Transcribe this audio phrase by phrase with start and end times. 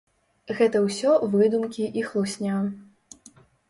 [0.59, 2.61] Гэта ўсё выдумкі і хлусня.